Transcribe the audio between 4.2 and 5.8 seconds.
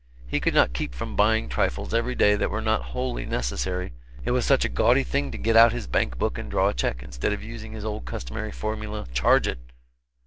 it was such a gaudy thing to get out